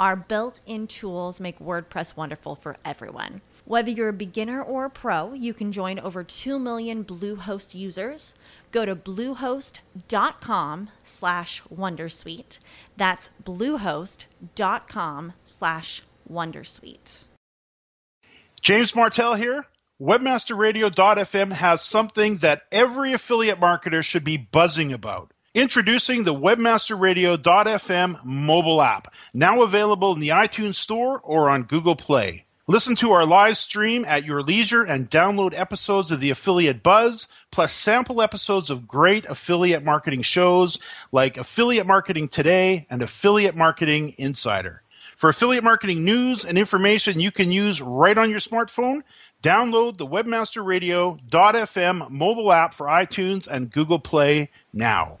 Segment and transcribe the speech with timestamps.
[0.00, 3.42] Our built in tools make WordPress wonderful for everyone.
[3.64, 8.34] Whether you're a beginner or a pro, you can join over 2 million Bluehost users.
[8.72, 12.58] Go to bluehost.com slash wondersuite.
[12.96, 17.24] That's bluehost.com slash wondersuite.
[18.60, 19.64] James Martell here.
[20.00, 25.30] Webmasterradio.fm has something that every affiliate marketer should be buzzing about.
[25.54, 32.44] Introducing the WebmasterRadio.fm mobile app, now available in the iTunes Store or on Google Play.
[32.66, 37.28] Listen to our live stream at your leisure and download episodes of the Affiliate Buzz,
[37.52, 40.80] plus sample episodes of great affiliate marketing shows
[41.12, 44.82] like Affiliate Marketing Today and Affiliate Marketing Insider.
[45.14, 49.02] For affiliate marketing news and information you can use right on your smartphone,
[49.40, 55.20] download the WebmasterRadio.fm mobile app for iTunes and Google Play now.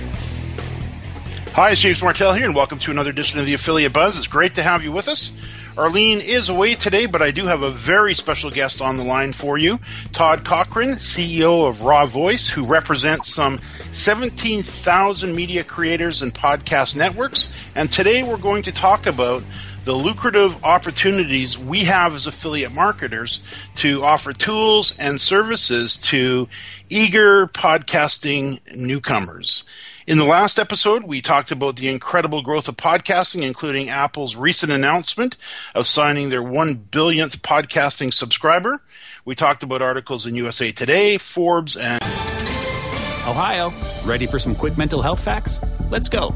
[1.53, 4.17] Hi, it's James Martell here, and welcome to another edition of the Affiliate Buzz.
[4.17, 5.33] It's great to have you with us.
[5.77, 9.33] Arlene is away today, but I do have a very special guest on the line
[9.33, 9.77] for you.
[10.13, 13.59] Todd Cochrane, CEO of Raw Voice, who represents some
[13.91, 17.49] 17,000 media creators and podcast networks.
[17.75, 19.43] And today we're going to talk about
[19.83, 23.43] the lucrative opportunities we have as affiliate marketers
[23.75, 26.45] to offer tools and services to
[26.89, 29.65] eager podcasting newcomers.
[30.07, 34.71] In the last episode, we talked about the incredible growth of podcasting, including Apple's recent
[34.71, 35.37] announcement
[35.73, 38.81] of signing their 1 billionth podcasting subscriber.
[39.25, 42.03] We talked about articles in USA Today, Forbes, and.
[43.27, 43.71] Ohio,
[44.03, 45.61] ready for some quick mental health facts?
[45.89, 46.35] Let's go.